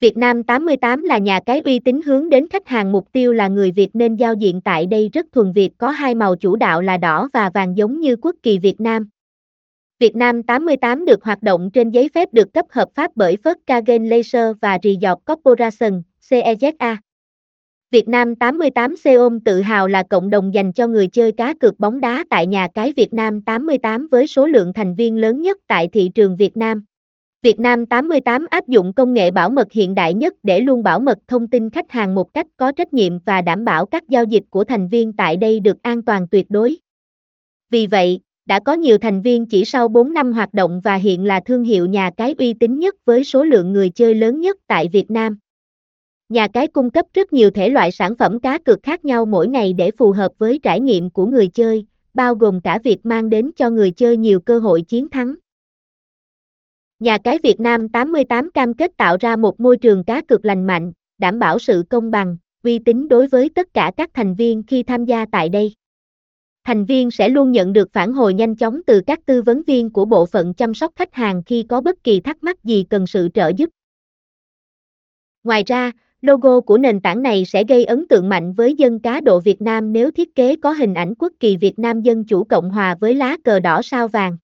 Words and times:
Việt 0.00 0.16
Nam 0.16 0.42
88 0.42 1.02
là 1.02 1.18
nhà 1.18 1.40
cái 1.46 1.60
uy 1.64 1.78
tín 1.78 2.00
hướng 2.06 2.28
đến 2.28 2.48
khách 2.48 2.68
hàng 2.68 2.92
mục 2.92 3.12
tiêu 3.12 3.32
là 3.32 3.48
người 3.48 3.70
Việt 3.70 3.90
nên 3.92 4.16
giao 4.16 4.34
diện 4.34 4.60
tại 4.60 4.86
đây 4.86 5.10
rất 5.12 5.26
thuần 5.32 5.52
Việt 5.52 5.70
có 5.78 5.90
hai 5.90 6.14
màu 6.14 6.36
chủ 6.36 6.56
đạo 6.56 6.82
là 6.82 6.96
đỏ 6.96 7.28
và 7.32 7.50
vàng 7.54 7.76
giống 7.76 8.00
như 8.00 8.16
quốc 8.16 8.36
kỳ 8.42 8.58
Việt 8.58 8.80
Nam. 8.80 9.08
Việt 9.98 10.16
Nam 10.16 10.42
88 10.42 11.04
được 11.04 11.24
hoạt 11.24 11.42
động 11.42 11.70
trên 11.70 11.90
giấy 11.90 12.08
phép 12.14 12.28
được 12.32 12.52
cấp 12.54 12.66
hợp 12.70 12.88
pháp 12.94 13.10
bởi 13.14 13.36
Volkswagen 13.44 14.08
Laser 14.08 14.56
và 14.60 14.78
Resort 14.82 15.18
Corporation, 15.26 16.02
CEZA. 16.30 16.96
Việt 17.90 18.08
Nam 18.08 18.36
88 18.36 18.96
Seom 18.96 19.40
tự 19.40 19.60
hào 19.60 19.88
là 19.88 20.02
cộng 20.02 20.30
đồng 20.30 20.54
dành 20.54 20.72
cho 20.72 20.86
người 20.86 21.06
chơi 21.06 21.32
cá 21.32 21.54
cược 21.54 21.80
bóng 21.80 22.00
đá 22.00 22.24
tại 22.30 22.46
nhà 22.46 22.68
cái 22.74 22.92
Việt 22.96 23.14
Nam 23.14 23.42
88 23.42 24.08
với 24.10 24.26
số 24.26 24.46
lượng 24.46 24.72
thành 24.72 24.94
viên 24.94 25.16
lớn 25.16 25.42
nhất 25.42 25.58
tại 25.66 25.88
thị 25.88 26.10
trường 26.14 26.36
Việt 26.36 26.56
Nam. 26.56 26.84
Việt 27.42 27.60
Nam 27.60 27.86
88 27.86 28.46
áp 28.50 28.68
dụng 28.68 28.92
công 28.92 29.14
nghệ 29.14 29.30
bảo 29.30 29.50
mật 29.50 29.72
hiện 29.72 29.94
đại 29.94 30.14
nhất 30.14 30.34
để 30.42 30.60
luôn 30.60 30.82
bảo 30.82 31.00
mật 31.00 31.18
thông 31.28 31.48
tin 31.48 31.70
khách 31.70 31.90
hàng 31.90 32.14
một 32.14 32.34
cách 32.34 32.46
có 32.56 32.72
trách 32.72 32.92
nhiệm 32.92 33.18
và 33.18 33.42
đảm 33.42 33.64
bảo 33.64 33.86
các 33.86 34.08
giao 34.08 34.24
dịch 34.24 34.42
của 34.50 34.64
thành 34.64 34.88
viên 34.88 35.12
tại 35.12 35.36
đây 35.36 35.60
được 35.60 35.82
an 35.82 36.02
toàn 36.02 36.28
tuyệt 36.28 36.46
đối. 36.48 36.76
Vì 37.70 37.86
vậy, 37.86 38.20
đã 38.46 38.60
có 38.60 38.72
nhiều 38.72 38.98
thành 38.98 39.22
viên 39.22 39.46
chỉ 39.46 39.64
sau 39.64 39.88
4 39.88 40.12
năm 40.12 40.32
hoạt 40.32 40.54
động 40.54 40.80
và 40.84 40.94
hiện 40.94 41.24
là 41.24 41.40
thương 41.40 41.64
hiệu 41.64 41.86
nhà 41.86 42.10
cái 42.16 42.34
uy 42.38 42.52
tín 42.52 42.78
nhất 42.78 42.94
với 43.04 43.24
số 43.24 43.44
lượng 43.44 43.72
người 43.72 43.90
chơi 43.90 44.14
lớn 44.14 44.40
nhất 44.40 44.56
tại 44.66 44.88
Việt 44.92 45.10
Nam. 45.10 45.38
Nhà 46.28 46.48
cái 46.48 46.66
cung 46.66 46.90
cấp 46.90 47.06
rất 47.14 47.32
nhiều 47.32 47.50
thể 47.50 47.68
loại 47.68 47.90
sản 47.90 48.16
phẩm 48.16 48.40
cá 48.40 48.58
cược 48.58 48.82
khác 48.82 49.04
nhau 49.04 49.26
mỗi 49.26 49.48
ngày 49.48 49.72
để 49.72 49.90
phù 49.90 50.12
hợp 50.12 50.32
với 50.38 50.58
trải 50.62 50.80
nghiệm 50.80 51.10
của 51.10 51.26
người 51.26 51.48
chơi, 51.48 51.86
bao 52.14 52.34
gồm 52.34 52.60
cả 52.60 52.78
việc 52.84 53.06
mang 53.06 53.30
đến 53.30 53.50
cho 53.56 53.70
người 53.70 53.90
chơi 53.90 54.16
nhiều 54.16 54.40
cơ 54.40 54.58
hội 54.58 54.82
chiến 54.82 55.08
thắng. 55.08 55.34
Nhà 57.00 57.18
cái 57.18 57.38
Việt 57.42 57.60
Nam 57.60 57.88
88 57.88 58.50
cam 58.50 58.74
kết 58.74 58.96
tạo 58.96 59.16
ra 59.20 59.36
một 59.36 59.60
môi 59.60 59.76
trường 59.76 60.04
cá 60.04 60.20
cược 60.20 60.44
lành 60.44 60.66
mạnh, 60.66 60.92
đảm 61.18 61.38
bảo 61.38 61.58
sự 61.58 61.84
công 61.90 62.10
bằng, 62.10 62.36
uy 62.62 62.78
tín 62.78 63.08
đối 63.08 63.26
với 63.26 63.50
tất 63.54 63.74
cả 63.74 63.92
các 63.96 64.10
thành 64.14 64.34
viên 64.34 64.62
khi 64.62 64.82
tham 64.82 65.04
gia 65.04 65.26
tại 65.32 65.48
đây. 65.48 65.74
Thành 66.64 66.84
viên 66.84 67.10
sẽ 67.10 67.28
luôn 67.28 67.52
nhận 67.52 67.72
được 67.72 67.92
phản 67.92 68.12
hồi 68.12 68.34
nhanh 68.34 68.56
chóng 68.56 68.80
từ 68.86 69.00
các 69.06 69.26
tư 69.26 69.42
vấn 69.42 69.62
viên 69.62 69.90
của 69.90 70.04
bộ 70.04 70.26
phận 70.26 70.54
chăm 70.54 70.74
sóc 70.74 70.92
khách 70.96 71.14
hàng 71.14 71.42
khi 71.46 71.64
có 71.68 71.80
bất 71.80 72.04
kỳ 72.04 72.20
thắc 72.20 72.42
mắc 72.42 72.64
gì 72.64 72.84
cần 72.90 73.06
sự 73.06 73.28
trợ 73.34 73.52
giúp. 73.56 73.70
Ngoài 75.44 75.62
ra, 75.66 75.92
logo 76.22 76.60
của 76.60 76.78
nền 76.78 77.00
tảng 77.00 77.22
này 77.22 77.44
sẽ 77.44 77.64
gây 77.64 77.84
ấn 77.84 78.08
tượng 78.08 78.28
mạnh 78.28 78.52
với 78.52 78.74
dân 78.74 79.00
cá 79.00 79.20
độ 79.20 79.40
Việt 79.40 79.62
Nam 79.62 79.92
nếu 79.92 80.10
thiết 80.10 80.34
kế 80.34 80.56
có 80.56 80.72
hình 80.72 80.94
ảnh 80.94 81.14
quốc 81.14 81.32
kỳ 81.40 81.56
Việt 81.56 81.78
Nam 81.78 82.02
Dân 82.02 82.24
Chủ 82.24 82.44
Cộng 82.44 82.70
Hòa 82.70 82.96
với 83.00 83.14
lá 83.14 83.36
cờ 83.44 83.60
đỏ 83.60 83.82
sao 83.82 84.08
vàng. 84.08 84.36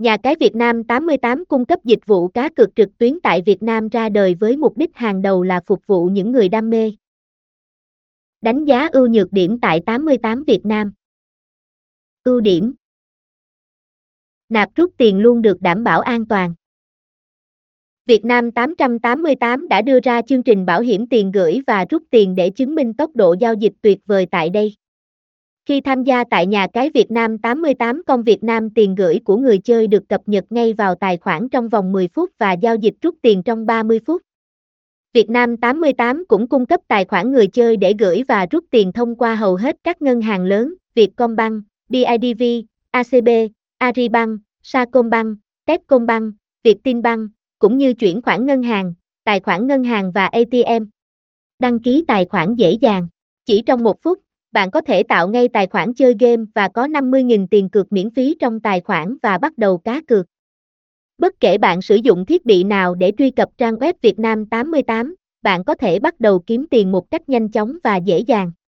Nhà 0.00 0.16
cái 0.22 0.36
Việt 0.40 0.54
Nam 0.54 0.84
88 0.84 1.44
cung 1.44 1.64
cấp 1.64 1.84
dịch 1.84 2.06
vụ 2.06 2.28
cá 2.28 2.48
cược 2.48 2.76
trực 2.76 2.98
tuyến 2.98 3.20
tại 3.22 3.42
Việt 3.46 3.62
Nam 3.62 3.88
ra 3.88 4.08
đời 4.08 4.34
với 4.40 4.56
mục 4.56 4.76
đích 4.76 4.96
hàng 4.96 5.22
đầu 5.22 5.42
là 5.42 5.60
phục 5.66 5.86
vụ 5.86 6.06
những 6.06 6.32
người 6.32 6.48
đam 6.48 6.70
mê. 6.70 6.92
Đánh 8.40 8.64
giá 8.64 8.88
ưu 8.92 9.06
nhược 9.06 9.32
điểm 9.32 9.58
tại 9.60 9.80
88 9.86 10.44
Việt 10.44 10.66
Nam. 10.66 10.92
Ưu 12.24 12.40
điểm 12.40 12.74
Nạp 14.48 14.74
rút 14.74 14.94
tiền 14.96 15.18
luôn 15.18 15.42
được 15.42 15.60
đảm 15.60 15.84
bảo 15.84 16.00
an 16.00 16.26
toàn. 16.26 16.54
Việt 18.06 18.24
Nam 18.24 18.50
888 18.50 19.68
đã 19.68 19.82
đưa 19.82 20.00
ra 20.00 20.22
chương 20.22 20.42
trình 20.42 20.66
bảo 20.66 20.80
hiểm 20.80 21.06
tiền 21.06 21.32
gửi 21.32 21.60
và 21.66 21.84
rút 21.90 22.02
tiền 22.10 22.34
để 22.34 22.50
chứng 22.50 22.74
minh 22.74 22.94
tốc 22.94 23.10
độ 23.14 23.36
giao 23.40 23.54
dịch 23.54 23.72
tuyệt 23.82 23.98
vời 24.06 24.26
tại 24.30 24.50
đây. 24.50 24.79
Khi 25.70 25.80
tham 25.80 26.04
gia 26.04 26.24
tại 26.24 26.46
nhà 26.46 26.66
cái 26.72 26.90
Việt 26.94 27.10
Nam 27.10 27.38
88 27.38 28.02
công 28.06 28.22
Việt 28.22 28.44
Nam 28.44 28.70
tiền 28.70 28.94
gửi 28.94 29.20
của 29.24 29.36
người 29.36 29.58
chơi 29.58 29.86
được 29.86 30.08
cập 30.08 30.20
nhật 30.26 30.44
ngay 30.50 30.72
vào 30.72 30.94
tài 30.94 31.16
khoản 31.16 31.48
trong 31.48 31.68
vòng 31.68 31.92
10 31.92 32.08
phút 32.08 32.30
và 32.38 32.52
giao 32.52 32.76
dịch 32.76 32.94
rút 33.02 33.14
tiền 33.22 33.42
trong 33.42 33.66
30 33.66 34.00
phút. 34.06 34.22
Việt 35.12 35.30
Nam 35.30 35.56
88 35.56 36.24
cũng 36.28 36.48
cung 36.48 36.66
cấp 36.66 36.80
tài 36.88 37.04
khoản 37.04 37.32
người 37.32 37.46
chơi 37.46 37.76
để 37.76 37.94
gửi 37.98 38.22
và 38.28 38.46
rút 38.50 38.64
tiền 38.70 38.92
thông 38.92 39.16
qua 39.16 39.34
hầu 39.34 39.56
hết 39.56 39.76
các 39.84 40.02
ngân 40.02 40.20
hàng 40.20 40.44
lớn, 40.44 40.74
Vietcombank, 40.94 41.64
BIDV, 41.88 42.42
ACB, 42.90 43.28
Aribank, 43.78 44.40
Sacombank, 44.62 45.38
Techcombank, 45.66 46.34
Vietinbank, 46.64 47.30
cũng 47.58 47.78
như 47.78 47.94
chuyển 47.94 48.22
khoản 48.22 48.46
ngân 48.46 48.62
hàng, 48.62 48.94
tài 49.24 49.40
khoản 49.40 49.66
ngân 49.66 49.84
hàng 49.84 50.12
và 50.12 50.26
ATM. 50.26 50.84
Đăng 51.58 51.80
ký 51.80 52.04
tài 52.08 52.24
khoản 52.24 52.54
dễ 52.54 52.72
dàng. 52.72 53.08
Chỉ 53.44 53.62
trong 53.66 53.82
một 53.82 54.02
phút, 54.02 54.18
bạn 54.52 54.70
có 54.70 54.80
thể 54.80 55.02
tạo 55.02 55.28
ngay 55.28 55.48
tài 55.48 55.66
khoản 55.66 55.94
chơi 55.94 56.14
game 56.20 56.44
và 56.54 56.68
có 56.68 56.86
50.000 56.86 57.46
tiền 57.50 57.68
cược 57.68 57.92
miễn 57.92 58.10
phí 58.10 58.36
trong 58.40 58.60
tài 58.60 58.80
khoản 58.80 59.16
và 59.22 59.38
bắt 59.38 59.58
đầu 59.58 59.78
cá 59.78 60.00
cược. 60.08 60.26
Bất 61.18 61.34
kể 61.40 61.58
bạn 61.58 61.82
sử 61.82 61.96
dụng 61.96 62.26
thiết 62.26 62.46
bị 62.46 62.64
nào 62.64 62.94
để 62.94 63.12
truy 63.18 63.30
cập 63.30 63.48
trang 63.58 63.74
web 63.74 63.92
Việt 64.02 64.18
Nam 64.18 64.46
88, 64.46 65.14
bạn 65.42 65.64
có 65.64 65.74
thể 65.74 65.98
bắt 65.98 66.20
đầu 66.20 66.38
kiếm 66.38 66.66
tiền 66.70 66.92
một 66.92 67.10
cách 67.10 67.28
nhanh 67.28 67.48
chóng 67.48 67.76
và 67.84 67.96
dễ 67.96 68.18
dàng. 68.18 68.52